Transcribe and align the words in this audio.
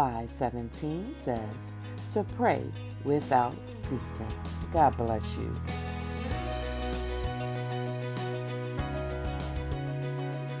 5:17 0.00 1.14
says, 1.14 1.74
"To 2.08 2.24
pray 2.38 2.64
without 3.04 3.54
ceasing." 3.68 4.32
God 4.72 4.96
bless 4.96 5.36
you. 5.36 5.52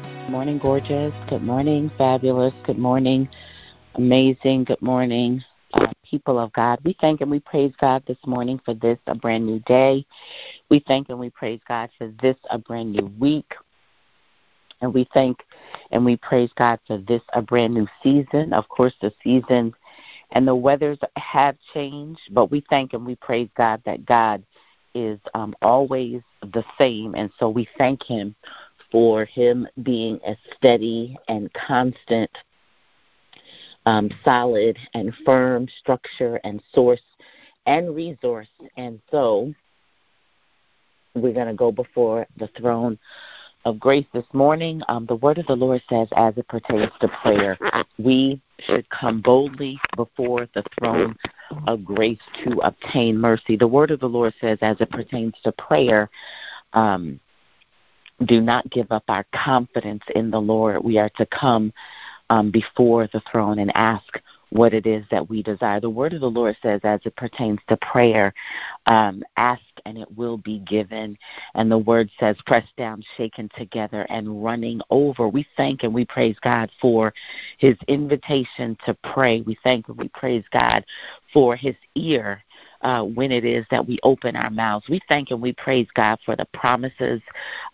Good 0.02 0.30
morning, 0.30 0.58
gorgeous. 0.58 1.14
Good 1.26 1.42
morning, 1.42 1.88
fabulous. 1.96 2.52
Good 2.64 2.76
morning, 2.76 3.30
amazing. 3.94 4.64
Good 4.64 4.82
morning, 4.82 5.42
uh, 5.72 5.90
people 6.04 6.38
of 6.38 6.52
God. 6.52 6.80
We 6.84 6.94
thank 7.00 7.22
and 7.22 7.30
we 7.30 7.40
praise 7.40 7.72
God 7.80 8.04
this 8.06 8.18
morning 8.26 8.60
for 8.62 8.74
this, 8.74 8.98
a 9.06 9.14
brand 9.14 9.46
new 9.46 9.60
day. 9.60 10.04
We 10.68 10.80
thank 10.80 11.08
and 11.08 11.18
we 11.18 11.30
praise 11.30 11.60
God 11.66 11.88
for 11.96 12.08
this, 12.20 12.36
a 12.50 12.58
brand 12.58 12.92
new 12.92 13.06
week. 13.18 13.54
And 14.82 14.92
we 14.92 15.08
thank 15.14 15.38
and 15.90 16.04
we 16.04 16.16
praise 16.16 16.50
God 16.56 16.78
for 16.86 16.98
this, 16.98 17.22
a 17.32 17.42
brand 17.42 17.74
new 17.74 17.86
season. 18.02 18.52
Of 18.52 18.68
course, 18.68 18.94
the 19.00 19.12
seasons 19.22 19.74
and 20.32 20.46
the 20.46 20.54
weathers 20.54 20.98
have 21.16 21.56
changed, 21.74 22.20
but 22.30 22.50
we 22.50 22.64
thank 22.70 22.92
and 22.92 23.04
we 23.04 23.16
praise 23.16 23.48
God 23.56 23.82
that 23.84 24.06
God 24.06 24.44
is 24.94 25.18
um, 25.34 25.54
always 25.62 26.20
the 26.42 26.64
same. 26.78 27.14
And 27.14 27.30
so 27.38 27.48
we 27.48 27.68
thank 27.78 28.02
Him 28.02 28.34
for 28.90 29.24
Him 29.24 29.66
being 29.82 30.20
a 30.26 30.36
steady 30.56 31.16
and 31.28 31.50
constant, 31.52 32.30
um, 33.86 34.10
solid 34.24 34.78
and 34.94 35.14
firm 35.24 35.68
structure 35.80 36.40
and 36.44 36.62
source 36.72 37.02
and 37.66 37.94
resource. 37.94 38.48
And 38.76 39.00
so 39.10 39.52
we're 41.14 41.34
going 41.34 41.48
to 41.48 41.54
go 41.54 41.72
before 41.72 42.26
the 42.36 42.48
throne 42.58 42.98
of 43.64 43.78
grace 43.78 44.06
this 44.12 44.24
morning. 44.32 44.82
Um, 44.88 45.06
the 45.06 45.16
word 45.16 45.38
of 45.38 45.46
the 45.46 45.56
Lord 45.56 45.82
says, 45.88 46.08
as 46.16 46.36
it 46.36 46.48
pertains 46.48 46.90
to 47.00 47.08
prayer, 47.22 47.58
we 47.98 48.40
should 48.60 48.88
come 48.90 49.20
boldly 49.20 49.78
before 49.96 50.48
the 50.54 50.64
throne 50.78 51.16
of 51.66 51.84
grace 51.84 52.20
to 52.44 52.58
obtain 52.60 53.18
mercy. 53.18 53.56
The 53.56 53.68
word 53.68 53.90
of 53.90 54.00
the 54.00 54.08
Lord 54.08 54.34
says, 54.40 54.58
as 54.62 54.80
it 54.80 54.90
pertains 54.90 55.34
to 55.44 55.52
prayer, 55.52 56.08
um, 56.72 57.20
do 58.26 58.40
not 58.40 58.70
give 58.70 58.90
up 58.92 59.04
our 59.08 59.24
confidence 59.34 60.02
in 60.14 60.30
the 60.30 60.40
Lord. 60.40 60.82
We 60.84 60.98
are 60.98 61.10
to 61.16 61.26
come 61.26 61.72
um, 62.28 62.50
before 62.50 63.08
the 63.12 63.22
throne 63.30 63.58
and 63.58 63.72
ask 63.74 64.20
what 64.50 64.74
it 64.74 64.86
is 64.86 65.04
that 65.10 65.28
we 65.28 65.42
desire. 65.42 65.80
The 65.80 65.90
word 65.90 66.12
of 66.12 66.20
the 66.20 66.30
Lord 66.30 66.56
says, 66.62 66.80
as 66.84 67.00
it 67.04 67.16
pertains 67.16 67.60
to 67.68 67.76
prayer, 67.78 68.34
um, 68.86 69.22
ask 69.36 69.62
and 69.86 69.96
it 69.96 70.08
will 70.16 70.36
be 70.36 70.58
given. 70.60 71.16
And 71.54 71.70
the 71.70 71.78
word 71.78 72.10
says, 72.18 72.36
pressed 72.46 72.74
down, 72.76 73.02
shaken 73.16 73.48
together, 73.56 74.02
and 74.10 74.44
running 74.44 74.80
over. 74.90 75.28
We 75.28 75.46
thank 75.56 75.84
and 75.84 75.94
we 75.94 76.04
praise 76.04 76.36
God 76.42 76.70
for 76.80 77.14
his 77.58 77.76
invitation 77.88 78.76
to 78.86 78.94
pray. 79.12 79.40
We 79.42 79.56
thank 79.62 79.88
and 79.88 79.96
we 79.96 80.08
praise 80.08 80.44
God 80.52 80.84
for 81.32 81.56
his 81.56 81.76
ear 81.94 82.42
uh, 82.82 83.02
when 83.02 83.30
it 83.30 83.44
is 83.44 83.66
that 83.70 83.86
we 83.86 83.98
open 84.02 84.36
our 84.36 84.50
mouths. 84.50 84.86
We 84.88 85.00
thank 85.08 85.30
and 85.30 85.40
we 85.40 85.52
praise 85.52 85.86
God 85.94 86.18
for 86.24 86.36
the 86.36 86.46
promises 86.46 87.20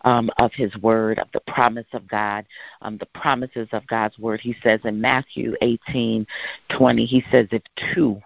um, 0.01 0.29
of 0.37 0.51
His 0.53 0.75
Word, 0.77 1.19
of 1.19 1.27
the 1.33 1.39
promise 1.41 1.85
of 1.93 2.07
God, 2.07 2.45
um, 2.81 2.97
the 2.97 3.05
promises 3.07 3.67
of 3.71 3.87
God's 3.87 4.17
Word. 4.19 4.41
He 4.41 4.55
says 4.61 4.81
in 4.83 4.99
Matthew 4.99 5.55
18 5.61 6.27
20, 6.69 7.05
He 7.05 7.23
says, 7.31 7.47
If 7.51 7.63
two, 7.93 8.21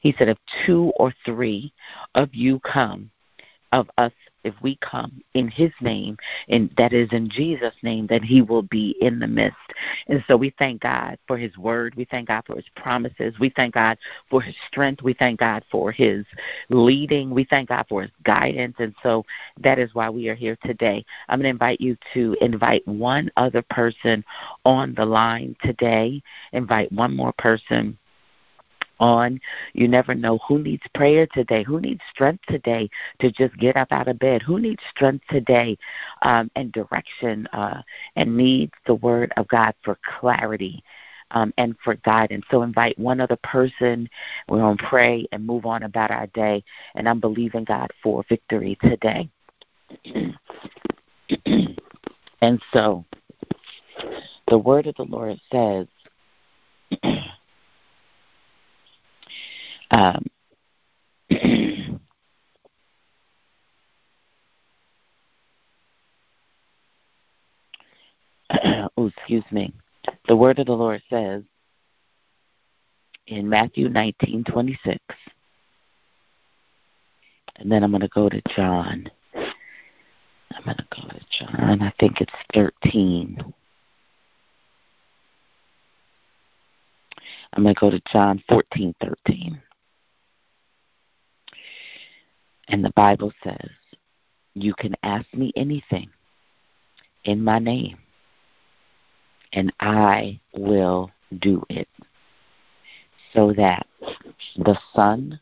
He 0.00 0.14
said, 0.18 0.28
if 0.28 0.38
two 0.66 0.92
or 0.96 1.12
three 1.24 1.72
of 2.14 2.34
you 2.34 2.60
come, 2.60 3.10
of 3.72 3.90
us 3.98 4.12
if 4.44 4.54
we 4.62 4.76
come 4.76 5.22
in 5.34 5.48
his 5.48 5.70
name 5.80 6.16
and 6.48 6.70
that 6.76 6.92
is 6.92 7.08
in 7.12 7.28
Jesus 7.28 7.74
name 7.82 8.06
that 8.08 8.22
he 8.22 8.42
will 8.42 8.62
be 8.62 8.96
in 9.00 9.18
the 9.18 9.26
midst. 9.26 9.56
And 10.08 10.22
so 10.26 10.36
we 10.36 10.54
thank 10.58 10.80
God 10.80 11.18
for 11.26 11.36
his 11.36 11.56
word, 11.56 11.94
we 11.94 12.04
thank 12.04 12.28
God 12.28 12.44
for 12.46 12.56
his 12.56 12.64
promises, 12.76 13.34
we 13.38 13.50
thank 13.50 13.74
God 13.74 13.98
for 14.30 14.40
his 14.40 14.54
strength, 14.68 15.02
we 15.02 15.14
thank 15.14 15.40
God 15.40 15.64
for 15.70 15.92
his 15.92 16.24
leading, 16.68 17.30
we 17.30 17.44
thank 17.44 17.68
God 17.68 17.86
for 17.88 18.02
his 18.02 18.10
guidance 18.24 18.76
and 18.78 18.94
so 19.02 19.24
that 19.60 19.78
is 19.78 19.94
why 19.94 20.10
we 20.10 20.28
are 20.28 20.34
here 20.34 20.56
today. 20.64 21.04
I'm 21.28 21.38
going 21.38 21.44
to 21.44 21.50
invite 21.50 21.80
you 21.80 21.96
to 22.14 22.36
invite 22.40 22.86
one 22.86 23.30
other 23.36 23.62
person 23.62 24.24
on 24.64 24.94
the 24.94 25.04
line 25.04 25.56
today. 25.62 26.22
Invite 26.52 26.90
one 26.92 27.14
more 27.16 27.32
person 27.32 27.98
on. 29.02 29.40
You 29.74 29.88
never 29.88 30.14
know 30.14 30.38
who 30.46 30.60
needs 30.60 30.84
prayer 30.94 31.26
today, 31.26 31.64
who 31.64 31.80
needs 31.80 32.00
strength 32.10 32.44
today 32.48 32.88
to 33.18 33.30
just 33.32 33.54
get 33.58 33.76
up 33.76 33.88
out 33.90 34.08
of 34.08 34.18
bed, 34.18 34.40
who 34.40 34.58
needs 34.60 34.82
strength 34.90 35.24
today 35.28 35.76
um, 36.22 36.50
and 36.54 36.72
direction 36.72 37.46
uh, 37.48 37.82
and 38.16 38.36
needs 38.36 38.72
the 38.86 38.94
word 38.94 39.32
of 39.36 39.48
God 39.48 39.74
for 39.84 39.98
clarity. 40.20 40.82
Um, 41.34 41.54
and 41.56 41.74
for 41.82 41.94
guidance. 41.94 42.44
So 42.50 42.62
invite 42.62 42.98
one 42.98 43.18
other 43.18 43.38
person. 43.42 44.06
We're 44.50 44.58
going 44.58 44.76
to 44.76 44.84
pray 44.84 45.26
and 45.32 45.46
move 45.46 45.64
on 45.64 45.84
about 45.84 46.10
our 46.10 46.26
day. 46.26 46.62
And 46.94 47.08
I'm 47.08 47.20
believing 47.20 47.64
God 47.64 47.90
for 48.02 48.22
victory 48.28 48.76
today. 48.82 49.30
and 52.42 52.60
so 52.70 53.06
the 54.48 54.58
word 54.58 54.86
of 54.86 54.94
the 54.96 55.04
Lord 55.04 55.40
says, 55.50 55.86
Um, 59.92 60.26
oh, 68.96 69.06
excuse 69.06 69.44
me. 69.50 69.72
The 70.28 70.36
word 70.36 70.58
of 70.58 70.66
the 70.66 70.72
Lord 70.72 71.02
says 71.10 71.42
in 73.26 73.48
Matthew 73.48 73.88
19:26. 73.88 74.98
And 77.56 77.70
then 77.70 77.84
I'm 77.84 77.90
going 77.90 78.00
to 78.00 78.08
go 78.08 78.30
to 78.30 78.40
John. 78.56 79.10
I'm 79.34 80.64
going 80.64 80.76
to 80.76 80.86
go 80.90 81.06
to 81.08 81.20
John. 81.38 81.82
I 81.82 81.92
think 82.00 82.20
it's 82.20 82.32
13. 82.54 83.38
I'm 87.52 87.62
going 87.62 87.74
to 87.74 87.80
go 87.80 87.90
to 87.90 88.00
John 88.10 88.42
14:13. 88.50 89.60
And 92.72 92.82
the 92.82 92.92
Bible 92.96 93.32
says, 93.44 93.68
You 94.54 94.72
can 94.72 94.94
ask 95.02 95.26
me 95.34 95.52
anything 95.54 96.08
in 97.24 97.44
my 97.44 97.58
name, 97.58 97.98
and 99.52 99.70
I 99.78 100.40
will 100.54 101.10
do 101.38 101.62
it 101.68 101.86
so 103.34 103.52
that 103.52 103.86
the 104.56 104.78
Son 104.96 105.38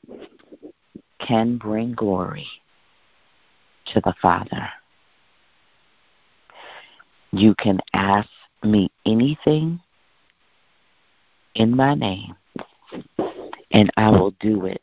can 1.20 1.56
bring 1.56 1.94
glory 1.94 2.48
to 3.94 4.00
the 4.00 4.14
Father. 4.20 4.68
You 7.30 7.54
can 7.54 7.78
ask 7.94 8.28
me 8.64 8.90
anything 9.06 9.80
in 11.54 11.76
my 11.76 11.94
name, 11.94 12.34
and 13.70 13.88
I 13.96 14.10
will 14.10 14.32
do 14.40 14.66
it 14.66 14.82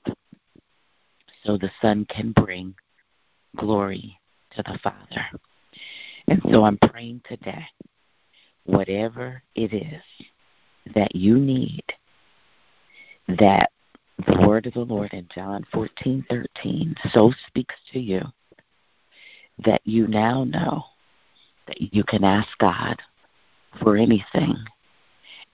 so 1.48 1.58
the 1.58 1.72
Son 1.82 2.06
can 2.10 2.34
bring 2.34 2.76
glory 3.56 4.20
to 4.52 4.62
the 4.64 4.78
Father. 4.84 5.26
And 6.28 6.42
so 6.52 6.66
I'm 6.66 6.78
praying 6.78 7.22
today, 7.28 7.66
whatever 8.66 9.42
it 9.56 9.74
is 9.74 10.04
that 10.94 11.16
you 11.16 11.38
need, 11.38 11.84
that 13.40 13.72
the 14.28 14.46
word 14.46 14.68
of 14.68 14.74
the 14.74 14.82
Lord 14.82 15.14
in 15.14 15.28
John 15.34 15.66
14:13 15.74 16.96
so 17.12 17.32
speaks 17.48 17.76
to 17.94 18.00
you 18.00 18.22
that 19.60 19.82
you 19.86 20.08
now 20.08 20.44
know 20.44 20.84
that 21.68 21.94
you 21.94 22.04
can 22.04 22.24
ask 22.24 22.50
God 22.58 23.02
for 23.82 23.96
anything 23.96 24.56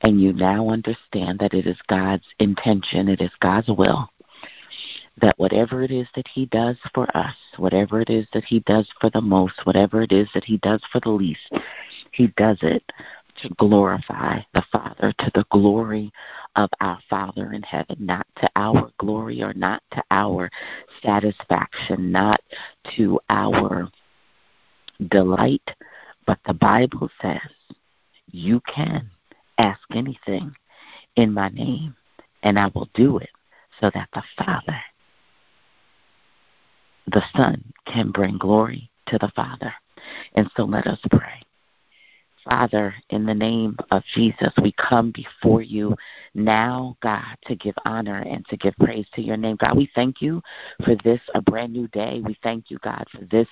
and 0.01 0.21
you 0.21 0.33
now 0.33 0.69
understand 0.69 1.39
that 1.39 1.53
it 1.53 1.67
is 1.67 1.77
God's 1.87 2.25
intention, 2.39 3.09
it 3.09 3.21
is 3.21 3.31
God's 3.39 3.69
will 3.69 4.09
that 5.21 5.37
whatever 5.37 5.83
it 5.83 5.91
is 5.91 6.07
that 6.15 6.27
he 6.27 6.45
does 6.47 6.77
for 6.93 7.05
us, 7.15 7.35
whatever 7.57 8.01
it 8.01 8.09
is 8.09 8.27
that 8.33 8.45
he 8.45 8.59
does 8.61 8.87
for 8.99 9.09
the 9.11 9.21
most, 9.21 9.53
whatever 9.65 10.01
it 10.01 10.11
is 10.11 10.27
that 10.33 10.43
he 10.43 10.57
does 10.57 10.81
for 10.91 10.99
the 11.01 11.09
least, 11.09 11.51
he 12.11 12.27
does 12.37 12.57
it 12.61 12.83
to 13.41 13.49
glorify 13.57 14.39
the 14.53 14.63
Father, 14.71 15.13
to 15.19 15.31
the 15.33 15.45
glory 15.51 16.11
of 16.55 16.69
our 16.81 16.99
Father 17.09 17.53
in 17.53 17.63
heaven, 17.63 17.97
not 17.99 18.27
to 18.37 18.49
our 18.55 18.91
glory 18.99 19.41
or 19.41 19.53
not 19.53 19.81
to 19.91 20.03
our 20.11 20.49
satisfaction, 21.01 22.11
not 22.11 22.41
to 22.95 23.19
our 23.29 23.89
delight, 25.09 25.67
but 26.25 26.39
the 26.45 26.53
Bible 26.53 27.09
says 27.21 27.39
you 28.31 28.61
can 28.73 29.09
ask 29.57 29.81
anything 29.93 30.55
in 31.15 31.33
my 31.33 31.49
name, 31.49 31.95
and 32.43 32.59
I 32.59 32.67
will 32.73 32.89
do 32.93 33.17
it 33.17 33.29
so 33.79 33.89
that 33.93 34.09
the 34.13 34.23
Father, 34.37 34.79
the 37.07 37.23
Son, 37.35 37.63
can 37.85 38.11
bring 38.11 38.37
glory 38.37 38.89
to 39.07 39.17
the 39.17 39.31
Father. 39.35 39.73
And 40.35 40.49
so 40.55 40.63
let 40.63 40.87
us 40.87 40.99
pray. 41.09 41.41
Father, 42.43 42.93
in 43.09 43.25
the 43.25 43.33
name 43.33 43.77
of 43.91 44.03
Jesus, 44.13 44.51
we 44.61 44.73
come 44.73 45.11
before 45.11 45.61
you 45.61 45.95
now, 46.33 46.97
God, 47.01 47.37
to 47.45 47.55
give 47.55 47.75
honor 47.85 48.19
and 48.19 48.45
to 48.47 48.57
give 48.57 48.75
praise 48.79 49.05
to 49.13 49.21
your 49.21 49.37
name. 49.37 49.55
God, 49.57 49.77
we 49.77 49.89
thank 49.95 50.21
you 50.21 50.41
for 50.83 50.95
this, 51.03 51.21
a 51.35 51.41
brand 51.41 51.71
new 51.71 51.87
day. 51.89 52.21
We 52.23 52.37
thank 52.43 52.69
you, 52.69 52.79
God, 52.83 53.05
for 53.11 53.23
this, 53.25 53.47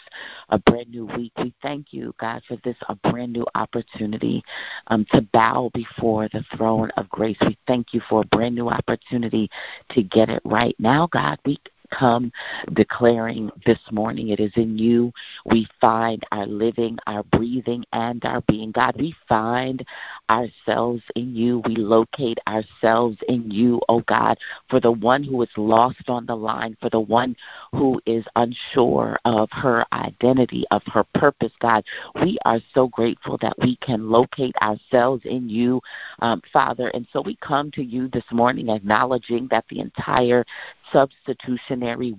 a 0.49 0.59
brand 0.59 0.89
new 0.89 1.05
week. 1.05 1.31
We 1.37 1.53
thank 1.61 1.93
you, 1.93 2.13
God, 2.19 2.41
for 2.47 2.57
this, 2.63 2.75
a 2.89 2.95
brand 2.95 3.33
new 3.33 3.45
opportunity 3.55 4.43
um, 4.87 5.05
to 5.11 5.21
bow 5.33 5.71
before 5.73 6.27
the 6.29 6.43
throne 6.55 6.91
of 6.97 7.07
grace. 7.09 7.37
We 7.41 7.57
thank 7.67 7.93
you 7.93 8.01
for 8.09 8.21
a 8.21 8.35
brand 8.35 8.55
new 8.55 8.69
opportunity 8.69 9.49
to 9.91 10.03
get 10.03 10.29
it 10.29 10.41
right. 10.43 10.75
Now, 10.79 11.07
God, 11.07 11.39
we 11.45 11.57
come 11.97 12.31
declaring 12.73 13.51
this 13.65 13.79
morning 13.91 14.29
it 14.29 14.39
is 14.39 14.51
in 14.55 14.77
you 14.77 15.11
we 15.45 15.67
find 15.79 16.23
our 16.31 16.45
living, 16.45 16.97
our 17.07 17.23
breathing, 17.23 17.83
and 17.93 18.23
our 18.25 18.41
being. 18.41 18.71
God, 18.71 18.95
we 18.97 19.15
find 19.27 19.85
ourselves 20.29 21.01
in 21.15 21.35
you. 21.35 21.61
We 21.65 21.75
locate 21.75 22.37
ourselves 22.47 23.17
in 23.27 23.49
you, 23.49 23.81
oh 23.89 24.01
God, 24.01 24.37
for 24.69 24.79
the 24.79 24.91
one 24.91 25.23
who 25.23 25.41
is 25.41 25.49
lost 25.57 26.09
on 26.09 26.25
the 26.25 26.35
line, 26.35 26.77
for 26.79 26.89
the 26.89 26.99
one 26.99 27.35
who 27.71 28.01
is 28.05 28.25
unsure 28.35 29.19
of 29.25 29.49
her 29.51 29.85
identity, 29.93 30.65
of 30.71 30.81
her 30.87 31.03
purpose, 31.15 31.53
God. 31.59 31.83
We 32.21 32.37
are 32.45 32.59
so 32.73 32.87
grateful 32.87 33.37
that 33.41 33.57
we 33.59 33.77
can 33.77 34.09
locate 34.09 34.55
ourselves 34.61 35.23
in 35.25 35.49
you, 35.49 35.81
um, 36.19 36.41
Father. 36.53 36.89
And 36.89 37.07
so 37.11 37.21
we 37.21 37.35
come 37.37 37.71
to 37.71 37.83
you 37.83 38.07
this 38.09 38.23
morning 38.31 38.69
acknowledging 38.69 39.47
that 39.51 39.65
the 39.69 39.79
entire 39.79 40.45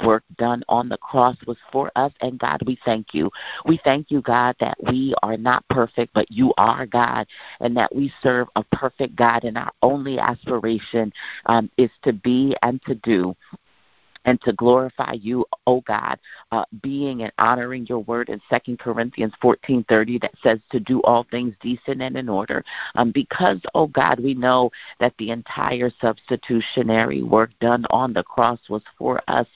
work 0.04 0.24
done 0.36 0.62
on 0.68 0.88
the 0.88 0.96
cross 0.98 1.36
was 1.46 1.56
for 1.70 1.90
us. 1.96 2.12
And 2.20 2.38
God, 2.38 2.60
we 2.66 2.78
thank 2.84 3.14
you. 3.14 3.30
We 3.66 3.80
thank 3.84 4.10
you, 4.10 4.20
God, 4.20 4.56
that 4.60 4.76
we 4.82 5.14
are 5.22 5.36
not 5.36 5.66
perfect, 5.68 6.12
but 6.14 6.30
you 6.30 6.52
are 6.56 6.86
God, 6.86 7.26
and 7.60 7.76
that 7.76 7.94
we 7.94 8.12
serve 8.22 8.48
a 8.56 8.64
perfect 8.64 9.16
God, 9.16 9.44
and 9.44 9.56
our 9.56 9.72
only 9.82 10.18
aspiration 10.18 11.12
um, 11.46 11.70
is 11.76 11.90
to 12.02 12.12
be 12.12 12.56
and 12.62 12.82
to 12.82 12.94
do 12.96 13.34
and 14.24 14.40
to 14.42 14.52
glorify 14.52 15.12
you, 15.12 15.44
O 15.66 15.80
God, 15.82 16.18
uh, 16.50 16.64
being 16.82 17.22
and 17.22 17.32
honoring 17.38 17.86
your 17.86 18.00
word 18.00 18.28
in 18.28 18.40
Second 18.48 18.78
Corinthians 18.78 19.32
14:30 19.40 20.18
that 20.18 20.34
says 20.42 20.60
to 20.70 20.80
do 20.80 21.00
all 21.02 21.24
things 21.24 21.54
decent 21.60 22.02
and 22.02 22.16
in 22.16 22.28
order. 22.28 22.64
Um, 22.94 23.10
because, 23.10 23.60
O 23.74 23.86
God, 23.86 24.20
we 24.20 24.34
know 24.34 24.70
that 25.00 25.14
the 25.18 25.30
entire 25.30 25.90
substitutionary 26.00 27.22
work 27.22 27.50
done 27.60 27.86
on 27.90 28.12
the 28.12 28.22
cross 28.22 28.60
was 28.68 28.82
for 28.98 29.20
us, 29.28 29.46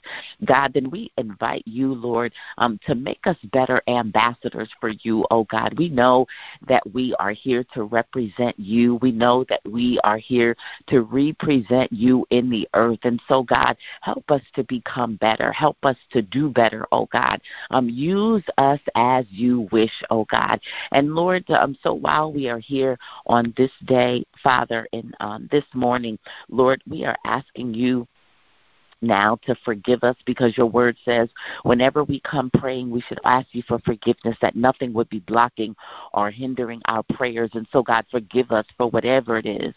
God, 0.45 0.73
then 0.73 0.89
we 0.89 1.11
invite 1.17 1.63
you, 1.65 1.93
Lord, 1.93 2.33
um, 2.57 2.79
to 2.85 2.95
make 2.95 3.25
us 3.25 3.37
better 3.51 3.81
ambassadors 3.87 4.69
for 4.79 4.89
you, 4.89 5.25
O 5.31 5.43
God. 5.45 5.77
We 5.77 5.89
know 5.89 6.27
that 6.67 6.83
we 6.93 7.15
are 7.19 7.31
here 7.31 7.63
to 7.73 7.83
represent 7.83 8.57
you. 8.59 8.95
We 8.95 9.11
know 9.11 9.43
that 9.49 9.61
we 9.65 9.99
are 10.03 10.17
here 10.17 10.55
to 10.87 11.01
represent 11.01 11.91
you 11.91 12.25
in 12.29 12.49
the 12.49 12.67
earth. 12.73 12.99
And 13.03 13.21
so, 13.27 13.43
God, 13.43 13.77
help 14.01 14.29
us 14.31 14.41
to 14.57 14.63
become 14.65 15.15
better. 15.15 15.53
Help 15.53 15.77
us 15.83 15.95
to 16.11 16.21
do 16.21 16.49
better, 16.49 16.85
oh 16.91 17.07
God. 17.13 17.39
Um, 17.69 17.87
use 17.87 18.43
us 18.57 18.79
as 18.95 19.25
you 19.29 19.69
wish, 19.71 19.93
oh 20.09 20.25
God. 20.25 20.59
And 20.91 21.15
Lord, 21.15 21.49
um, 21.51 21.77
so 21.81 21.93
while 21.93 22.33
we 22.33 22.49
are 22.49 22.59
here 22.59 22.97
on 23.27 23.53
this 23.55 23.71
day, 23.85 24.25
Father, 24.43 24.87
and 24.91 25.15
um, 25.21 25.47
this 25.51 25.63
morning, 25.73 26.19
Lord, 26.49 26.81
we 26.87 27.05
are 27.05 27.17
asking 27.23 27.75
you 27.75 28.07
now 29.01 29.37
to 29.45 29.55
forgive 29.63 30.03
us 30.03 30.15
because 30.25 30.57
your 30.57 30.67
word 30.67 30.97
says 31.05 31.29
whenever 31.63 32.03
we 32.03 32.19
come 32.21 32.49
praying, 32.57 32.89
we 32.89 33.01
should 33.01 33.19
ask 33.23 33.47
you 33.51 33.63
for 33.67 33.79
forgiveness, 33.79 34.37
that 34.41 34.55
nothing 34.55 34.93
would 34.93 35.09
be 35.09 35.19
blocking 35.19 35.75
or 36.13 36.31
hindering 36.31 36.81
our 36.85 37.03
prayers. 37.13 37.51
And 37.53 37.67
so, 37.71 37.83
God, 37.83 38.05
forgive 38.09 38.51
us 38.51 38.65
for 38.77 38.89
whatever 38.89 39.37
it 39.37 39.45
is 39.45 39.73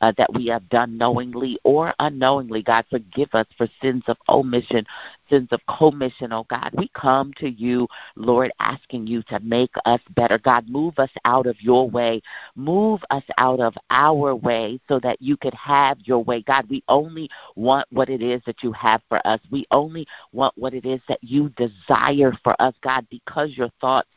uh, 0.00 0.12
that 0.18 0.32
we 0.34 0.46
have 0.46 0.68
done 0.68 0.98
knowingly 0.98 1.58
or 1.64 1.94
unknowingly. 1.98 2.62
God, 2.62 2.84
forgive 2.90 3.28
us 3.32 3.46
for 3.56 3.68
sins 3.80 4.02
of 4.08 4.16
omission, 4.28 4.84
sins 5.30 5.48
of 5.52 5.60
commission, 5.66 6.32
oh 6.32 6.46
God. 6.48 6.70
We 6.76 6.90
come 6.94 7.32
to 7.38 7.48
you, 7.48 7.86
Lord, 8.16 8.52
asking 8.60 9.06
you 9.06 9.22
to 9.24 9.40
make 9.40 9.72
us 9.84 10.00
better. 10.14 10.38
God, 10.38 10.68
move 10.68 10.98
us 10.98 11.10
out 11.24 11.46
of 11.46 11.60
your 11.60 11.88
way. 11.88 12.22
Move 12.56 13.00
us 13.10 13.22
out 13.38 13.60
of 13.60 13.74
our 13.90 14.34
way 14.34 14.80
so 14.88 14.98
that 15.00 15.20
you 15.20 15.36
could 15.36 15.54
have 15.54 15.98
your 16.04 16.22
way. 16.22 16.42
God, 16.42 16.68
we 16.68 16.82
only 16.88 17.30
want 17.56 17.86
what 17.90 18.08
it 18.08 18.22
is 18.22 18.42
that 18.46 18.62
you 18.64 18.72
have 18.72 19.02
for 19.08 19.24
us. 19.26 19.40
We 19.50 19.66
only 19.70 20.06
want 20.32 20.54
what 20.56 20.74
it 20.74 20.84
is 20.84 21.00
that 21.08 21.22
you 21.22 21.50
desire 21.50 22.32
for 22.42 22.60
us, 22.60 22.74
God, 22.82 23.06
because 23.10 23.56
your 23.56 23.70
thoughts 23.80 24.08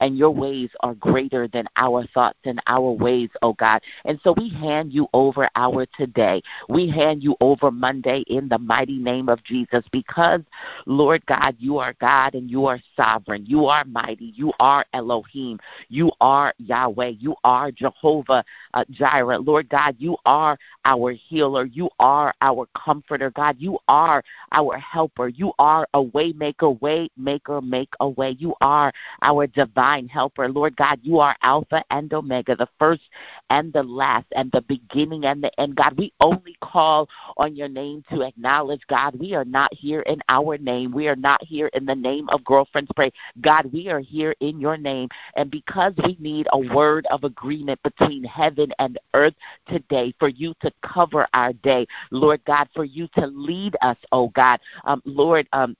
and 0.00 0.16
your 0.16 0.30
ways 0.30 0.70
are 0.80 0.94
greater 0.94 1.48
than 1.48 1.66
our 1.76 2.06
thoughts 2.14 2.38
and 2.44 2.60
our 2.66 2.90
ways, 2.90 3.30
oh 3.42 3.54
God. 3.54 3.82
And 4.04 4.20
so 4.22 4.34
we 4.36 4.48
hand 4.48 4.92
you 4.92 5.08
over 5.12 5.48
our 5.56 5.86
today. 5.96 6.42
We 6.68 6.88
hand 6.88 7.22
you 7.22 7.36
over 7.40 7.70
Monday 7.70 8.24
in 8.28 8.48
the 8.48 8.58
mighty 8.58 8.98
name 8.98 9.28
of 9.28 9.42
Jesus 9.44 9.84
because, 9.90 10.40
Lord 10.86 11.24
God, 11.26 11.56
you 11.58 11.78
are 11.78 11.94
God 12.00 12.34
and 12.34 12.50
you 12.50 12.66
are 12.66 12.80
sovereign. 12.96 13.46
You 13.46 13.66
are 13.66 13.84
mighty. 13.84 14.32
You 14.36 14.52
are 14.60 14.84
Elohim. 14.92 15.58
You 15.88 16.10
are 16.20 16.54
Yahweh. 16.58 17.12
You 17.18 17.34
are 17.44 17.70
Jehovah 17.70 18.44
uh, 18.74 18.84
Jireh. 18.90 19.38
Lord 19.38 19.68
God, 19.68 19.96
you 19.98 20.16
are 20.26 20.58
our 20.84 21.12
healer. 21.12 21.64
You 21.66 21.88
are 21.98 22.34
our 22.40 22.66
comforter. 22.74 23.30
God, 23.30 23.56
you 23.58 23.78
are 23.88 24.22
our 24.52 24.78
helper. 24.78 25.28
You 25.28 25.52
are 25.58 25.86
a 25.94 26.02
way 26.02 26.32
maker, 26.32 26.70
way 26.70 27.08
maker, 27.16 27.60
make 27.60 27.90
a 28.00 28.08
way. 28.08 28.36
You 28.38 28.54
are 28.60 28.92
our 29.22 29.46
divine 29.56 30.06
helper. 30.06 30.48
Lord 30.48 30.76
God, 30.76 31.00
you 31.02 31.18
are 31.18 31.34
Alpha 31.42 31.82
and 31.90 32.12
Omega, 32.12 32.54
the 32.54 32.68
first 32.78 33.02
and 33.50 33.72
the 33.72 33.82
last, 33.82 34.26
and 34.36 34.52
the 34.52 34.60
beginning 34.60 35.24
and 35.24 35.42
the 35.42 35.50
end. 35.58 35.74
God, 35.74 35.98
we 35.98 36.12
only 36.20 36.56
call 36.60 37.08
on 37.38 37.56
your 37.56 37.68
name 37.68 38.04
to 38.10 38.22
acknowledge, 38.22 38.82
God, 38.88 39.18
we 39.18 39.34
are 39.34 39.44
not 39.44 39.72
here 39.72 40.02
in 40.02 40.20
our 40.28 40.58
name. 40.58 40.92
We 40.92 41.08
are 41.08 41.16
not 41.16 41.42
here 41.42 41.68
in 41.68 41.86
the 41.86 41.94
name 41.94 42.28
of 42.28 42.44
Girlfriends 42.44 42.90
Pray. 42.94 43.10
God, 43.40 43.72
we 43.72 43.88
are 43.88 44.00
here 44.00 44.34
in 44.40 44.60
your 44.60 44.76
name. 44.76 45.08
And 45.34 45.50
because 45.50 45.94
we 46.04 46.16
need 46.20 46.46
a 46.52 46.58
word 46.58 47.06
of 47.10 47.24
agreement 47.24 47.82
between 47.82 48.22
heaven 48.24 48.72
and 48.78 48.98
earth 49.14 49.34
today 49.68 50.14
for 50.18 50.28
you 50.28 50.52
to 50.60 50.70
cover 50.82 51.26
our 51.32 51.54
day, 51.54 51.86
Lord 52.10 52.44
God, 52.44 52.68
for 52.74 52.84
you 52.84 53.08
to 53.16 53.26
lead 53.26 53.74
us, 53.80 53.96
oh 54.12 54.28
God. 54.28 54.60
Um, 54.84 55.00
Lord, 55.06 55.48
um, 55.54 55.76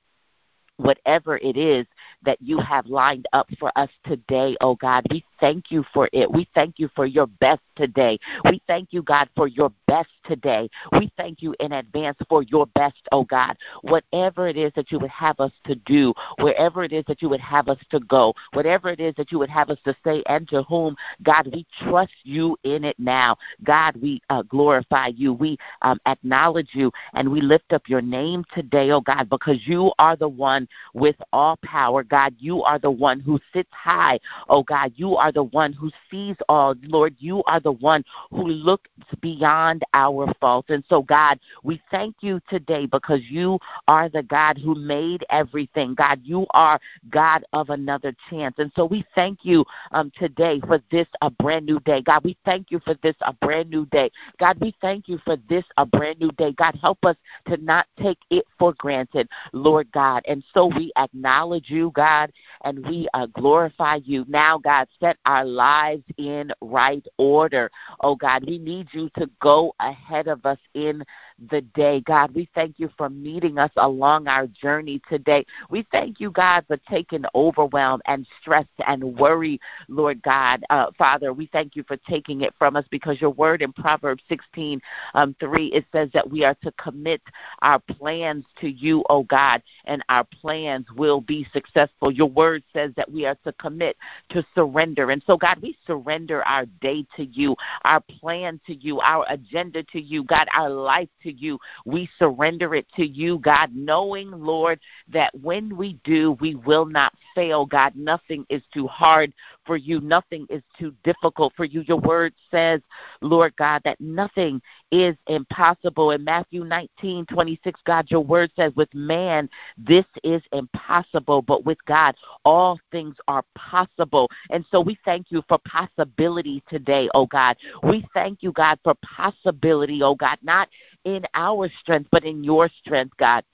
whatever 0.77 1.39
it 1.39 1.57
is 1.57 1.87
that 2.23 2.41
you 2.41 2.59
have 2.59 2.87
lined 2.87 3.27
up 3.33 3.49
for 3.59 3.71
us 3.77 3.91
today, 4.05 4.57
oh 4.61 4.75
God. 4.77 5.07
We 5.11 5.25
thank 5.41 5.71
you 5.71 5.85
for 5.93 6.09
it. 6.13 6.31
We 6.31 6.49
thank 6.55 6.79
you 6.79 6.89
for 6.95 7.07
your 7.07 7.27
best 7.27 7.63
today. 7.77 8.19
We 8.45 8.61
thank 8.67 8.93
you, 8.93 9.03
God, 9.03 9.29
for 9.37 9.49
your 9.49 9.71
best 9.87 10.09
today. 10.25 10.69
We 10.93 11.11
thank 11.17 11.43
you 11.43 11.55
in 11.61 11.73
advance 11.73 12.19
for 12.29 12.43
your 12.43 12.67
best, 12.67 12.97
oh 13.13 13.25
God. 13.25 13.57
Whatever 13.83 14.49
it 14.49 14.57
is 14.57 14.73
that 14.77 14.91
you 14.91 14.99
would 14.99 15.11
have 15.11 15.41
us 15.41 15.53
to 15.65 15.75
do, 15.75 16.13
wherever 16.41 16.85
it 16.85 16.93
is 16.93 17.05
that 17.09 17.23
you 17.23 17.29
would 17.29 17.41
have 17.41 17.69
us 17.69 17.79
to 17.91 18.01
go, 18.01 18.35
whatever 18.53 18.91
it 18.91 19.01
is 19.01 19.15
that 19.17 19.31
you 19.33 19.39
would 19.39 19.51
have 19.51 19.71
us 19.71 19.79
to 19.85 19.95
say 20.05 20.23
and 20.27 20.49
to 20.49 20.63
whom, 20.65 20.97
God, 21.23 21.49
we 21.53 21.67
trust 21.83 22.13
you 22.23 22.57
in 22.65 22.85
it 22.85 22.97
now. 22.99 23.37
God, 23.65 23.97
we 24.01 24.23
uh, 24.31 24.43
glorify 24.43 25.09
you. 25.09 25.33
We 25.33 25.57
um, 25.83 25.99
acknowledge 26.07 26.71
you 26.73 26.91
and 27.15 27.31
we 27.31 27.41
lift 27.41 27.73
up 27.73 27.89
your 27.89 28.03
name 28.03 28.45
today, 28.55 28.91
oh 28.91 29.01
God, 29.01 29.29
because 29.29 29.67
you 29.67 29.93
are 29.99 30.17
the 30.17 30.29
one 30.29 30.69
with 30.95 31.17
all 31.33 31.59
power. 31.63 32.03
God, 32.03 32.35
you 32.39 32.63
are 32.63 32.79
the 32.79 32.91
one 32.91 33.21
who 33.21 33.39
sits 33.53 33.71
high. 33.73 34.19
Oh 34.49 34.63
God, 34.63 34.93
you 34.97 35.17
are 35.17 35.26
are 35.27 35.33
the 35.33 35.43
one 35.43 35.73
who 35.73 35.91
sees 36.09 36.37
all. 36.49 36.77
Lord, 36.85 37.17
you 37.19 37.43
are 37.45 37.59
the 37.59 37.73
one 37.73 38.05
who 38.31 38.47
looks 38.47 38.89
beyond 39.21 39.83
our 39.93 40.33
faults. 40.41 40.71
And 40.71 40.85
so, 40.89 41.03
God, 41.03 41.41
we 41.65 41.83
thank 41.91 42.15
you 42.21 42.41
today 42.49 42.87
because 42.87 43.23
you 43.29 43.59
are 43.89 44.09
the 44.09 44.23
God 44.23 44.57
who 44.57 44.77
made 44.77 45.25
everything. 45.31 45.95
God, 45.95 46.21
you 46.23 46.47
are 46.51 46.79
God 47.11 47.45
of 47.53 47.71
another 47.71 48.15
chance. 48.31 48.55
And 48.59 48.71
so 48.77 48.85
we 48.85 49.05
thank 49.17 49.41
you 49.43 49.65
um, 49.91 50.13
today 50.17 50.61
for 50.65 50.81
this 50.93 51.09
a 51.23 51.31
brand 51.31 51.67
new 51.67 51.81
day. 51.81 52.03
God, 52.03 52.23
we 52.23 52.37
thank 52.45 52.71
you 52.71 52.79
for 52.85 52.95
this 53.03 53.17
a 53.23 53.33
brand 53.33 53.69
new 53.69 53.87
day. 53.87 54.09
God, 54.39 54.59
we 54.61 54.77
thank 54.81 55.09
you 55.09 55.19
for 55.25 55.37
this 55.49 55.65
a 55.77 55.85
brand 55.85 56.21
new 56.21 56.31
day. 56.33 56.53
God, 56.53 56.79
help 56.81 57.05
us 57.05 57.17
to 57.49 57.57
not 57.57 57.89
take 58.01 58.19
it 58.31 58.45
for 58.61 58.75
granted, 58.75 59.29
Lord 59.53 59.91
God. 59.91 60.23
And 60.29 60.45
so 60.55 60.67
we 60.67 60.93
acknowledge 60.97 61.69
you, 61.69 61.91
God, 61.97 62.33
and 62.63 62.87
we 62.87 63.09
uh, 63.13 63.27
glorify 63.27 63.97
you. 64.05 64.25
Now, 64.29 64.59
God, 64.59 64.87
set 65.01 65.16
our 65.25 65.45
lives 65.45 66.05
in 66.19 66.53
right 66.61 67.05
order. 67.19 67.71
Oh, 68.01 68.15
God, 68.15 68.45
we 68.47 68.59
need 68.59 68.89
you 68.93 69.09
to 69.17 69.29
go 69.41 69.75
ahead 69.81 70.29
of 70.29 70.45
us 70.45 70.59
in 70.75 71.03
the 71.51 71.61
day. 71.75 72.01
God, 72.01 72.35
we 72.35 72.49
thank 72.55 72.79
you 72.79 72.91
for 72.97 73.09
meeting 73.09 73.59
us 73.59 73.71
along 73.77 74.27
our 74.27 74.47
journey 74.47 75.01
today. 75.09 75.45
We 75.71 75.87
thank 75.93 76.21
you, 76.21 76.31
God, 76.31 76.65
for 76.67 76.79
taking 76.89 77.25
overwhelm 77.35 78.01
and 78.07 78.27
stress 78.41 78.67
and 78.87 79.19
worry, 79.19 79.61
Lord 79.89 80.23
God. 80.23 80.63
Uh, 80.71 80.87
Father, 80.97 81.33
we 81.33 81.47
thank 81.53 81.77
you 81.77 81.85
for 81.87 81.97
taking 82.09 82.43
it 82.43 82.55
from 82.59 82.77
us 82.77 82.85
because 82.91 83.21
your 83.21 83.31
word 83.31 83.63
in 83.63 83.73
Proverbs 83.73 84.23
16 84.29 84.81
um, 85.15 85.37
3, 85.41 85.67
it 85.67 85.85
says 85.93 86.09
that 86.15 86.29
we 86.29 86.45
are 86.45 86.57
to 86.63 86.73
commit 86.73 87.21
our 87.63 87.79
plans 87.79 88.45
to 88.61 88.69
you, 88.69 89.05
oh 89.11 89.25
God, 89.25 89.63
and 89.85 90.03
our 90.09 90.25
plans 90.25 90.87
will 90.97 91.21
be 91.21 91.47
successful. 91.53 92.11
Your 92.11 92.29
word 92.29 92.63
says 92.73 92.93
that 92.97 93.11
we 93.11 93.27
are 93.27 93.37
to 93.45 93.53
commit 93.53 93.97
to 94.31 94.45
surrender. 94.55 95.06
And 95.11 95.23
so, 95.27 95.37
God, 95.37 95.59
we 95.63 95.77
surrender 95.87 96.43
our 96.45 96.67
day 96.81 97.07
to 97.17 97.25
you, 97.25 97.57
our 97.85 98.01
plan 98.01 98.61
to 98.67 98.75
you, 98.75 99.01
our 99.01 99.25
agenda 99.29 99.83
to 99.85 100.01
you, 100.01 100.25
God, 100.25 100.49
our 100.55 100.71
life 100.71 101.09
to 101.23 101.33
you. 101.33 101.59
We 101.85 102.09
surrender 102.19 102.75
it 102.75 102.87
to 102.97 103.07
you, 103.07 103.39
God, 103.39 103.75
knowing, 103.75 104.31
Lord, 104.31 104.81
that 105.09 105.35
when 105.41 105.77
we 105.77 105.99
do, 106.05 106.33
we 106.41 106.55
will 106.55 106.87
not 106.87 107.13
fail, 107.35 107.67
God. 107.67 107.95
Nothing 107.97 108.45
is 108.49 108.63
too 108.73 108.87
hard 108.87 109.33
for 109.67 109.77
you, 109.77 110.01
nothing 110.01 110.47
is 110.49 110.63
too 110.79 110.95
difficult 111.05 111.53
for 111.57 111.65
you. 111.65 111.83
Your 111.83 111.99
word 111.99 112.33
says, 112.51 112.81
Lord 113.21 113.55
God, 113.57 113.83
that 113.85 114.01
nothing 114.01 114.61
is 114.91 115.17
impossible. 115.27 116.13
In 116.13 116.25
Matthew 116.25 116.65
19 116.65 117.27
26, 117.27 117.81
God, 117.85 118.11
your 118.11 118.21
word 118.21 118.51
says, 118.57 118.73
with 118.77 118.93
man, 118.95 119.49
this 119.77 120.05
is 120.25 120.43
impossible, 120.53 121.43
but 121.43 121.65
with 121.65 121.79
God, 121.87 122.15
all 122.45 122.79
things 122.93 123.17
are 123.29 123.45
possible. 123.55 124.31
And 124.51 124.65
so 124.71 124.81
we 124.81 124.99
thank 125.05 125.31
you 125.31 125.43
for 125.49 125.59
possibility 125.67 126.63
today, 126.69 127.09
oh 127.15 127.27
God. 127.27 127.57
We 127.83 128.07
thank 128.15 128.43
you, 128.43 128.53
God, 128.53 128.79
for 128.85 128.95
possibility, 129.03 130.03
oh 130.03 130.15
God, 130.15 130.39
not 130.43 130.69
in 131.05 131.25
our 131.35 131.69
strength, 131.81 132.09
but 132.11 132.25
in 132.25 132.45
your 132.45 132.69
strength, 132.81 133.17
God. 133.17 133.45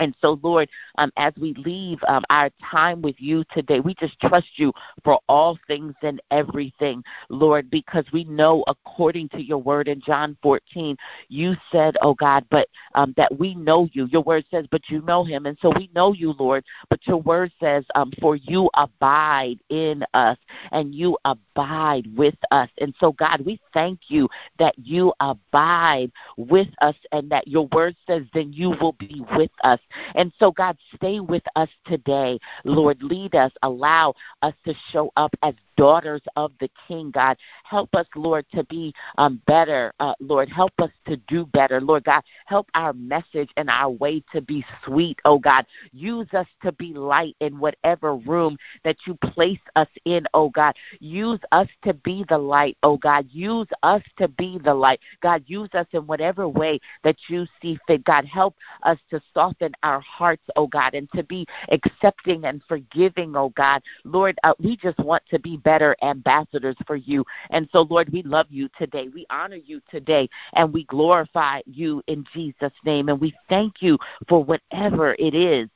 And 0.00 0.14
so, 0.20 0.40
Lord, 0.42 0.68
um, 0.96 1.12
as 1.16 1.32
we 1.38 1.54
leave 1.54 1.98
um, 2.08 2.24
our 2.30 2.50
time 2.68 3.02
with 3.02 3.16
you 3.18 3.44
today, 3.52 3.80
we 3.80 3.94
just 3.94 4.18
trust 4.20 4.48
you 4.56 4.72
for 5.04 5.20
all 5.28 5.58
things 5.66 5.94
and 6.02 6.20
everything, 6.30 7.04
Lord, 7.28 7.70
because 7.70 8.04
we 8.12 8.24
know 8.24 8.64
according 8.66 9.28
to 9.30 9.42
your 9.42 9.58
word 9.58 9.88
in 9.88 10.00
John 10.00 10.36
14, 10.42 10.96
you 11.28 11.54
said, 11.70 11.96
oh 12.02 12.14
God, 12.14 12.44
but 12.50 12.66
um, 12.94 13.14
that 13.16 13.38
we 13.38 13.54
know 13.54 13.88
you. 13.92 14.06
Your 14.06 14.22
word 14.22 14.44
says, 14.50 14.66
but 14.70 14.88
you 14.88 15.02
know 15.02 15.22
him. 15.22 15.46
And 15.46 15.56
so 15.60 15.70
we 15.76 15.90
know 15.94 16.12
you, 16.14 16.34
Lord, 16.38 16.64
but 16.88 17.06
your 17.06 17.18
word 17.18 17.52
says, 17.60 17.84
um, 17.94 18.12
for 18.20 18.36
you 18.36 18.70
abide 18.74 19.58
in 19.68 20.02
us 20.14 20.38
and 20.72 20.94
you 20.94 21.18
abide 21.24 22.06
with 22.16 22.36
us. 22.50 22.68
And 22.80 22.94
so, 22.98 23.12
God, 23.12 23.42
we 23.44 23.60
thank 23.74 24.00
you 24.08 24.28
that 24.58 24.74
you 24.78 25.12
abide 25.20 26.10
with 26.36 26.68
us 26.80 26.96
and 27.12 27.30
that 27.30 27.46
your 27.46 27.68
word 27.72 27.96
says, 28.06 28.22
then 28.32 28.52
you 28.52 28.70
will 28.80 28.92
be 28.92 29.22
with 29.36 29.50
us. 29.62 29.78
And 30.14 30.32
so, 30.38 30.50
God, 30.52 30.76
stay 30.94 31.20
with 31.20 31.42
us 31.56 31.68
today. 31.86 32.38
Lord, 32.64 33.02
lead 33.02 33.34
us, 33.34 33.52
allow 33.62 34.14
us 34.42 34.54
to 34.64 34.74
show 34.92 35.12
up 35.16 35.34
as 35.42 35.54
daughters 35.80 36.20
of 36.36 36.52
the 36.60 36.68
King, 36.86 37.10
God. 37.10 37.38
Help 37.64 37.94
us, 37.94 38.06
Lord, 38.14 38.44
to 38.54 38.64
be 38.64 38.92
um, 39.16 39.40
better. 39.46 39.94
Uh, 39.98 40.12
Lord, 40.20 40.50
help 40.50 40.72
us 40.78 40.90
to 41.06 41.16
do 41.26 41.46
better. 41.46 41.80
Lord 41.80 42.04
God, 42.04 42.20
help 42.44 42.68
our 42.74 42.92
message 42.92 43.48
and 43.56 43.70
our 43.70 43.88
way 43.88 44.22
to 44.30 44.42
be 44.42 44.62
sweet, 44.84 45.18
oh 45.24 45.38
God. 45.38 45.64
Use 45.92 46.26
us 46.34 46.46
to 46.62 46.72
be 46.72 46.92
light 46.92 47.34
in 47.40 47.58
whatever 47.58 48.16
room 48.16 48.58
that 48.84 48.96
you 49.06 49.14
place 49.14 49.58
us 49.74 49.88
in, 50.04 50.26
oh 50.34 50.50
God. 50.50 50.74
Use 50.98 51.40
us 51.50 51.68
to 51.84 51.94
be 51.94 52.26
the 52.28 52.36
light, 52.36 52.76
oh 52.82 52.98
God. 52.98 53.26
Use 53.30 53.68
us 53.82 54.02
to 54.18 54.28
be 54.28 54.60
the 54.62 54.74
light. 54.74 55.00
God, 55.22 55.44
use 55.46 55.70
us 55.72 55.86
in 55.94 56.06
whatever 56.06 56.46
way 56.46 56.78
that 57.04 57.16
you 57.28 57.46
see 57.62 57.78
fit. 57.86 58.04
God, 58.04 58.26
help 58.26 58.54
us 58.82 58.98
to 59.08 59.20
soften 59.32 59.72
our 59.82 60.00
hearts, 60.00 60.42
oh 60.56 60.66
God, 60.66 60.94
and 60.94 61.10
to 61.12 61.22
be 61.22 61.46
accepting 61.70 62.44
and 62.44 62.62
forgiving, 62.68 63.36
oh 63.36 63.50
God. 63.50 63.82
Lord, 64.04 64.38
uh, 64.44 64.54
we 64.58 64.76
just 64.76 64.98
want 64.98 65.22
to 65.30 65.38
be 65.38 65.56
better 65.56 65.96
ambassadors 66.02 66.76
for 66.86 66.96
you. 66.96 67.24
And 67.50 67.68
so, 67.72 67.82
Lord, 67.82 68.10
we 68.12 68.22
love 68.22 68.46
you 68.50 68.68
today. 68.78 69.08
We 69.08 69.26
honor 69.30 69.56
you 69.56 69.80
today, 69.90 70.28
and 70.54 70.72
we 70.72 70.84
glorify 70.84 71.60
you 71.66 72.02
in 72.06 72.24
Jesus' 72.32 72.72
name. 72.84 73.08
And 73.08 73.20
we 73.20 73.34
thank 73.48 73.82
you 73.82 73.98
for 74.28 74.42
whatever 74.42 75.14
it 75.18 75.34
is 75.34 75.68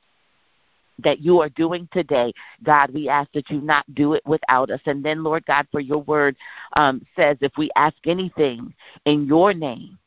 that 0.99 1.19
you 1.19 1.41
are 1.41 1.49
doing 1.49 1.87
today, 1.91 2.33
God, 2.63 2.91
we 2.93 3.09
ask 3.09 3.29
that 3.33 3.49
you 3.49 3.61
not 3.61 3.85
do 3.95 4.13
it 4.13 4.25
without 4.25 4.69
us. 4.71 4.79
And 4.85 5.03
then, 5.03 5.23
Lord 5.23 5.45
God, 5.45 5.67
for 5.71 5.79
your 5.79 5.99
word 5.99 6.35
um, 6.77 7.05
says, 7.15 7.37
if 7.41 7.51
we 7.57 7.69
ask 7.75 7.95
anything 8.05 8.73
in 9.05 9.25
your 9.25 9.53
name, 9.53 9.97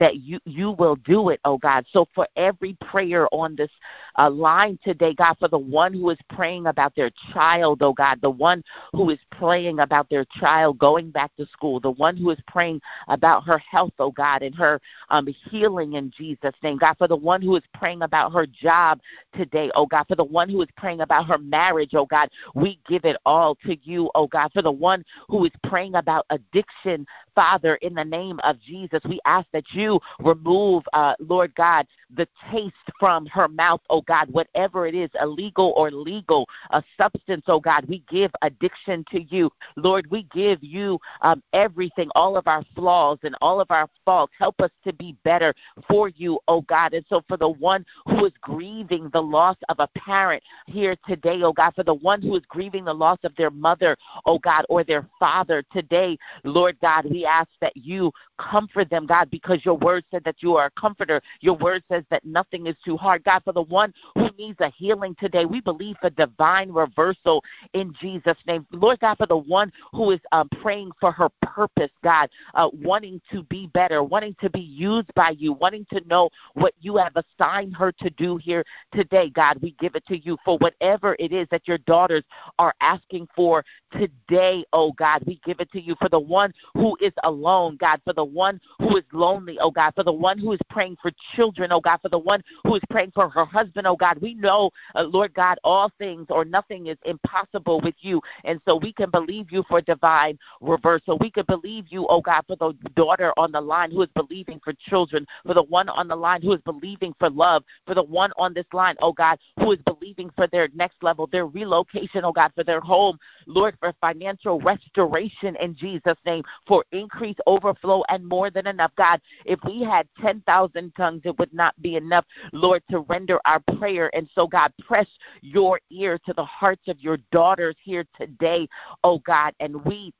that 0.00 0.16
you 0.16 0.38
you 0.44 0.72
will 0.72 0.96
do 0.96 1.28
it, 1.28 1.40
oh 1.44 1.58
God. 1.58 1.84
So 1.90 2.06
for 2.14 2.26
every 2.36 2.74
prayer 2.80 3.28
on 3.32 3.54
this 3.56 3.70
uh, 4.18 4.30
line 4.30 4.78
today, 4.82 5.14
God, 5.14 5.34
for 5.38 5.48
the 5.48 5.58
one 5.58 5.92
who 5.92 6.10
is 6.10 6.18
praying 6.28 6.66
about 6.66 6.94
their 6.94 7.10
child, 7.32 7.82
oh 7.82 7.92
God, 7.92 8.20
the 8.20 8.30
one 8.30 8.62
who 8.92 9.10
is 9.10 9.18
praying 9.30 9.80
about 9.80 10.08
their 10.10 10.24
child 10.40 10.78
going 10.78 11.10
back 11.10 11.34
to 11.36 11.46
school, 11.46 11.80
the 11.80 11.90
one 11.92 12.16
who 12.16 12.30
is 12.30 12.38
praying 12.46 12.80
about 13.08 13.44
her 13.44 13.58
health, 13.58 13.92
oh 13.98 14.10
God, 14.10 14.42
and 14.42 14.54
her 14.54 14.80
um, 15.10 15.26
healing 15.50 15.94
in 15.94 16.10
Jesus' 16.10 16.54
name, 16.62 16.78
God, 16.78 16.96
for 16.98 17.08
the 17.08 17.16
one 17.16 17.42
who 17.42 17.56
is 17.56 17.64
praying 17.74 18.02
about 18.02 18.32
her 18.32 18.46
job 18.46 19.00
today, 19.36 19.70
oh 19.74 19.86
God, 19.86 20.04
for 20.08 20.16
the 20.16 20.24
one 20.24 20.48
who 20.48 20.60
is 20.62 20.68
praying 20.76 21.00
about 21.00 21.26
her 21.26 21.38
marriage, 21.38 21.94
oh 21.94 22.06
God, 22.06 22.28
we 22.54 22.80
give 22.88 23.04
it 23.04 23.16
all 23.24 23.54
to 23.66 23.76
you, 23.82 24.10
oh 24.14 24.26
God, 24.26 24.50
for 24.52 24.62
the 24.62 24.72
one 24.72 25.04
who 25.28 25.44
is 25.44 25.52
praying 25.62 25.94
about 25.94 26.26
addiction, 26.30 27.06
Father, 27.34 27.76
in 27.76 27.94
the 27.94 28.04
name 28.04 28.40
of 28.44 28.60
Jesus, 28.60 29.00
we 29.08 29.20
ask 29.24 29.46
that 29.52 29.64
you 29.72 29.83
you 29.84 30.00
remove, 30.20 30.82
uh, 30.92 31.14
Lord 31.18 31.54
God, 31.54 31.86
the 32.14 32.26
taste 32.50 32.74
from 32.98 33.26
her 33.26 33.48
mouth, 33.48 33.80
oh 33.90 34.02
God, 34.02 34.28
whatever 34.30 34.86
it 34.86 34.94
is, 34.94 35.10
illegal 35.20 35.72
or 35.76 35.90
legal, 35.90 36.48
a 36.70 36.82
substance, 36.96 37.44
oh 37.48 37.60
God, 37.60 37.84
we 37.88 38.02
give 38.08 38.30
addiction 38.42 39.04
to 39.10 39.22
you. 39.22 39.50
Lord, 39.76 40.08
we 40.10 40.26
give 40.34 40.62
you 40.62 40.98
um, 41.22 41.42
everything, 41.52 42.08
all 42.14 42.36
of 42.36 42.46
our 42.46 42.64
flaws 42.74 43.18
and 43.22 43.34
all 43.40 43.60
of 43.60 43.70
our 43.70 43.88
faults. 44.04 44.32
Help 44.38 44.60
us 44.60 44.70
to 44.84 44.92
be 44.92 45.16
better 45.24 45.54
for 45.88 46.08
you, 46.08 46.38
oh 46.48 46.62
God. 46.62 46.94
And 46.94 47.04
so 47.08 47.22
for 47.28 47.36
the 47.36 47.48
one 47.48 47.84
who 48.06 48.24
is 48.26 48.32
grieving 48.40 49.10
the 49.12 49.22
loss 49.22 49.56
of 49.68 49.76
a 49.80 49.88
parent 49.98 50.42
here 50.66 50.96
today, 51.06 51.40
oh 51.42 51.52
God, 51.52 51.74
for 51.74 51.84
the 51.84 51.94
one 51.94 52.22
who 52.22 52.36
is 52.36 52.42
grieving 52.48 52.84
the 52.84 52.94
loss 52.94 53.18
of 53.24 53.34
their 53.36 53.50
mother, 53.50 53.96
oh 54.26 54.38
God, 54.38 54.64
or 54.68 54.84
their 54.84 55.06
father 55.18 55.64
today, 55.72 56.16
Lord 56.44 56.76
God, 56.80 57.06
we 57.10 57.26
ask 57.26 57.48
that 57.60 57.76
you 57.76 58.12
comfort 58.38 58.90
them, 58.90 59.06
God, 59.06 59.30
because 59.30 59.64
your 59.64 59.73
word 59.74 60.04
said 60.10 60.24
that 60.24 60.36
you 60.42 60.56
are 60.56 60.66
a 60.66 60.80
comforter. 60.80 61.20
Your 61.40 61.56
word 61.56 61.82
says 61.90 62.04
that 62.10 62.24
nothing 62.24 62.66
is 62.66 62.76
too 62.84 62.96
hard. 62.96 63.24
God, 63.24 63.42
for 63.44 63.52
the 63.52 63.62
one 63.62 63.92
who 64.14 64.28
needs 64.38 64.58
a 64.60 64.70
healing 64.70 65.14
today, 65.18 65.44
we 65.44 65.60
believe 65.60 65.96
for 66.00 66.10
divine 66.10 66.70
reversal 66.70 67.42
in 67.72 67.94
Jesus' 68.00 68.36
name. 68.46 68.66
Lord 68.72 69.00
God, 69.00 69.18
for 69.18 69.26
the 69.26 69.36
one 69.36 69.72
who 69.92 70.10
is 70.10 70.20
um, 70.32 70.48
praying 70.60 70.90
for 71.00 71.12
her 71.12 71.28
purpose, 71.42 71.90
God, 72.02 72.28
uh, 72.54 72.68
wanting 72.72 73.20
to 73.30 73.42
be 73.44 73.68
better, 73.68 74.02
wanting 74.02 74.36
to 74.40 74.50
be 74.50 74.60
used 74.60 75.12
by 75.14 75.30
you, 75.30 75.52
wanting 75.52 75.86
to 75.92 76.06
know 76.06 76.30
what 76.54 76.74
you 76.80 76.96
have 76.96 77.12
assigned 77.16 77.74
her 77.76 77.92
to 77.92 78.10
do 78.10 78.36
here 78.36 78.64
today, 78.92 79.30
God, 79.30 79.58
we 79.60 79.72
give 79.80 79.94
it 79.94 80.06
to 80.06 80.18
you 80.18 80.36
for 80.44 80.58
whatever 80.58 81.16
it 81.18 81.32
is 81.32 81.46
that 81.50 81.66
your 81.66 81.78
daughters 81.78 82.24
are 82.58 82.74
asking 82.80 83.28
for 83.34 83.64
today, 83.92 84.64
oh 84.72 84.92
God. 84.92 85.22
We 85.26 85.40
give 85.44 85.60
it 85.60 85.70
to 85.72 85.80
you 85.80 85.94
for 86.00 86.08
the 86.08 86.20
one 86.20 86.52
who 86.74 86.96
is 87.00 87.12
alone, 87.24 87.76
God, 87.76 88.00
for 88.04 88.12
the 88.12 88.24
one 88.24 88.60
who 88.78 88.96
is 88.96 89.04
lonely, 89.12 89.58
oh 89.64 89.70
God, 89.70 89.92
for 89.94 90.04
the 90.04 90.12
one 90.12 90.38
who 90.38 90.52
is 90.52 90.60
praying 90.68 90.96
for 91.00 91.10
children, 91.34 91.72
oh 91.72 91.80
God, 91.80 91.98
for 92.02 92.10
the 92.10 92.18
one 92.18 92.42
who 92.64 92.74
is 92.74 92.82
praying 92.90 93.12
for 93.12 93.30
her 93.30 93.46
husband, 93.46 93.86
oh 93.86 93.96
God. 93.96 94.18
We 94.20 94.34
know, 94.34 94.70
uh, 94.94 95.04
Lord 95.04 95.32
God, 95.32 95.58
all 95.64 95.90
things 95.98 96.26
or 96.28 96.44
nothing 96.44 96.88
is 96.88 96.98
impossible 97.06 97.80
with 97.80 97.94
you. 98.00 98.20
And 98.44 98.60
so 98.66 98.76
we 98.76 98.92
can 98.92 99.10
believe 99.10 99.50
you 99.50 99.64
for 99.68 99.80
divine 99.80 100.38
reversal. 100.60 101.16
We 101.18 101.30
can 101.30 101.44
believe 101.48 101.86
you, 101.88 102.06
oh 102.08 102.20
God, 102.20 102.42
for 102.46 102.56
the 102.56 102.74
daughter 102.94 103.32
on 103.38 103.52
the 103.52 103.60
line 103.60 103.90
who 103.90 104.02
is 104.02 104.10
believing 104.14 104.60
for 104.62 104.74
children, 104.88 105.26
for 105.46 105.54
the 105.54 105.62
one 105.62 105.88
on 105.88 106.08
the 106.08 106.16
line 106.16 106.42
who 106.42 106.52
is 106.52 106.60
believing 106.60 107.14
for 107.18 107.30
love, 107.30 107.64
for 107.86 107.94
the 107.94 108.02
one 108.02 108.32
on 108.36 108.52
this 108.52 108.66
line, 108.74 108.96
oh 109.00 109.12
God, 109.12 109.38
who 109.58 109.72
is 109.72 109.78
believing 109.86 110.30
for 110.36 110.46
their 110.48 110.68
next 110.74 111.02
level, 111.02 111.26
their 111.26 111.46
relocation, 111.46 112.22
oh 112.22 112.32
God, 112.32 112.52
for 112.54 112.64
their 112.64 112.80
home, 112.80 113.18
Lord, 113.46 113.76
for 113.80 113.94
financial 114.00 114.60
restoration 114.60 115.56
in 115.56 115.74
Jesus' 115.74 116.18
name, 116.26 116.44
for 116.66 116.84
increase, 116.92 117.36
overflow, 117.46 118.02
and 118.10 118.26
more 118.26 118.50
than 118.50 118.66
enough. 118.66 118.92
God, 118.96 119.20
if 119.54 119.60
we 119.64 119.82
had 119.82 120.06
10,000 120.20 120.92
tongues, 120.96 121.22
it 121.24 121.38
would 121.38 121.52
not 121.54 121.80
be 121.80 121.96
enough, 121.96 122.24
Lord, 122.52 122.82
to 122.90 123.00
render 123.00 123.40
our 123.44 123.60
prayer. 123.78 124.10
And 124.14 124.28
so, 124.34 124.46
God, 124.46 124.72
press 124.80 125.06
your 125.40 125.80
ear 125.90 126.18
to 126.26 126.32
the 126.34 126.44
hearts 126.44 126.82
of 126.88 127.00
your 127.00 127.18
daughters 127.32 127.76
here 127.82 128.04
today, 128.20 128.68
oh 129.02 129.20
God, 129.20 129.54
and 129.60 129.84
we 129.84 130.12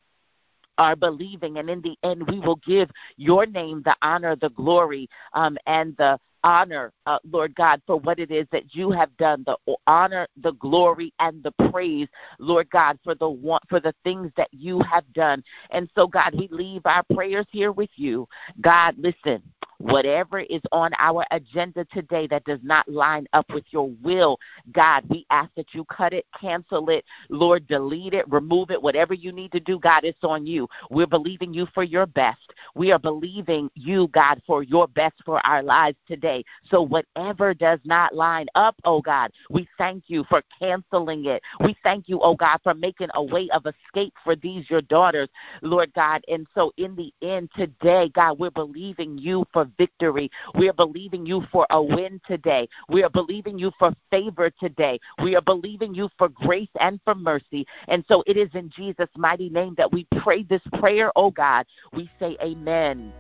are 0.79 0.97
believing, 0.97 1.59
and 1.59 1.71
in 1.71 1.81
the 1.83 1.97
end, 2.03 2.29
we 2.29 2.41
will 2.41 2.61
give 2.67 2.91
your 3.17 3.47
name 3.47 3.83
the 3.85 3.95
honor, 4.03 4.35
the 4.35 4.51
glory, 4.51 5.09
um, 5.33 5.57
and 5.67 5.97
the 5.99 6.19
honor, 6.45 6.93
uh, 7.07 7.19
Lord 7.29 7.55
God, 7.55 7.83
for 7.87 7.97
what 7.97 8.21
it 8.21 8.31
is 8.31 8.47
that 8.53 8.75
you 8.75 8.91
have 8.91 9.17
done, 9.17 9.45
the 9.47 9.57
honor, 9.87 10.29
the 10.43 10.53
glory, 10.53 11.13
and 11.19 11.43
the 11.43 11.51
praise, 11.71 12.07
Lord 12.39 12.71
God, 12.71 12.99
for 13.03 13.15
the 13.15 13.29
one, 13.29 13.61
for 13.69 13.81
the 13.81 13.95
things 14.05 14.31
that 14.37 14.49
you 14.53 14.79
have 14.81 15.11
done. 15.15 15.43
And 15.71 15.91
so, 15.95 16.07
God, 16.07 16.35
we 16.35 16.49
leave 16.51 16.83
our 16.85 17.03
prayers 17.15 17.47
here 17.51 17.73
with 17.73 17.91
you. 17.97 18.29
God, 18.61 18.95
listen, 18.99 19.43
Whatever 19.85 20.41
is 20.41 20.63
on 20.73 20.93
our 20.99 21.27
agenda 21.31 21.85
today 21.93 22.27
that 22.29 22.45
does 22.45 22.61
not 22.63 22.89
line 22.89 23.27
up 23.35 23.45
with 23.53 23.65
your 23.69 23.91
will, 24.03 24.41
God, 24.73 25.05
we 25.11 25.27
ask 25.29 25.51
that 25.57 25.75
you 25.75 25.85
cut 25.85 26.15
it, 26.15 26.25
cancel 26.41 26.89
it, 26.89 27.05
Lord, 27.29 27.67
delete 27.67 28.15
it, 28.15 28.25
remove 28.33 28.71
it, 28.71 28.81
whatever 28.81 29.13
you 29.13 29.31
need 29.31 29.53
to 29.53 29.61
do, 29.61 29.79
God, 29.79 30.05
it's 30.05 30.25
on 30.25 30.47
you. 30.47 30.67
We're 30.89 31.07
believing 31.07 31.53
you 31.53 31.67
for 31.75 31.85
your 31.85 32.07
best. 32.07 32.41
We 32.75 32.93
are 32.93 32.99
believing 32.99 33.69
you, 33.75 34.09
God, 34.09 34.41
for 34.47 34.63
your 34.63 34.89
best 34.89 35.17
for 35.23 35.45
our 35.47 35.63
lives 35.63 35.99
today. 36.09 36.47
So 36.71 36.81
whatever 36.81 37.53
does 37.53 37.81
not 37.85 38.15
line 38.15 38.47
up, 38.55 38.77
oh 38.87 39.03
God, 39.03 39.33
we 39.51 39.69
thank 39.77 40.05
you 40.07 40.25
for 40.31 40.43
canceling 40.59 41.27
it. 41.27 41.43
We 41.61 41.77
thank 41.83 42.09
you, 42.09 42.21
oh 42.23 42.37
God, 42.37 42.59
for 42.63 42.73
making 42.73 43.09
a 43.13 43.23
way 43.23 43.51
of 43.53 43.67
escape 43.67 44.15
for 44.25 44.35
these, 44.35 44.71
your 44.71 44.81
daughters, 44.81 45.29
Lord 45.61 45.93
God. 45.93 46.25
And 46.27 46.47
so 46.55 46.73
in 46.79 46.97
the 46.97 47.13
end 47.21 47.51
today, 47.55 48.11
God, 48.15 48.39
we're 48.39 48.51
believing 48.51 49.19
you 49.19 49.45
for 49.53 49.69
victory. 49.77 50.31
We 50.57 50.69
are 50.69 50.75
believing 50.75 51.27
you 51.27 51.43
for 51.53 51.67
a 51.71 51.83
win 51.83 52.21
today. 52.27 52.69
We 52.89 53.03
are 53.03 53.11
believing 53.11 53.59
you 53.59 53.71
for 53.79 53.93
favor 54.11 54.51
today. 54.61 54.99
We 55.23 55.37
are 55.37 55.43
believing 55.43 55.95
you 55.95 56.09
for 56.19 56.29
grace 56.29 56.69
and 56.81 57.01
for 57.05 57.15
mercy. 57.15 57.67
And 57.89 58.05
so 58.09 58.23
it 58.27 58.37
is 58.37 58.51
in 58.55 58.71
Jesus' 58.71 59.09
mighty 59.17 59.49
name 59.49 59.75
that 59.77 59.93
we 59.93 60.07
pray 60.19 60.43
this 60.45 60.63
prayer, 60.79 61.13
oh 61.17 61.31
God. 61.31 61.67
We 61.93 62.11
say 62.19 62.37
amen. 62.43 63.13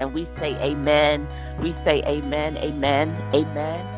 And 0.00 0.14
we 0.14 0.24
say 0.38 0.54
amen. 0.62 1.26
We 1.60 1.72
say 1.84 2.02
amen, 2.06 2.56
amen, 2.56 3.08
amen 3.34 3.97